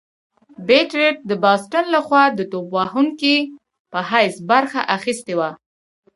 بېب 0.67 0.89
رت 0.99 1.17
د 1.29 1.31
باسټن 1.43 1.85
لخوا 1.95 2.23
د 2.33 2.39
توپ 2.51 2.65
وهونکي 2.77 3.35
په 3.91 3.99
حیث 4.09 4.35
برخه 4.51 4.81
اخیستې 4.97 5.33
وه. 5.39 5.49